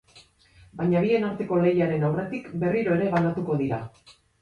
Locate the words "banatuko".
3.15-3.63